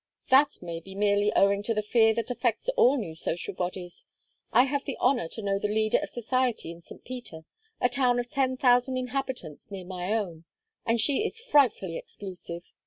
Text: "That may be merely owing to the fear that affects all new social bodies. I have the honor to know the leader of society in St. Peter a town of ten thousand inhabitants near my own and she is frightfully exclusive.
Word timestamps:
"That 0.29 0.63
may 0.63 0.79
be 0.79 0.95
merely 0.95 1.31
owing 1.33 1.61
to 1.61 1.75
the 1.75 1.83
fear 1.83 2.11
that 2.15 2.31
affects 2.31 2.69
all 2.69 2.97
new 2.97 3.13
social 3.13 3.53
bodies. 3.53 4.07
I 4.51 4.63
have 4.63 4.83
the 4.83 4.97
honor 4.99 5.27
to 5.27 5.43
know 5.43 5.59
the 5.59 5.67
leader 5.67 5.99
of 5.99 6.09
society 6.09 6.71
in 6.71 6.81
St. 6.81 7.03
Peter 7.05 7.45
a 7.79 7.87
town 7.87 8.17
of 8.17 8.27
ten 8.27 8.57
thousand 8.57 8.97
inhabitants 8.97 9.69
near 9.69 9.85
my 9.85 10.11
own 10.15 10.45
and 10.87 10.99
she 10.99 11.23
is 11.23 11.39
frightfully 11.39 11.97
exclusive. 11.97 12.63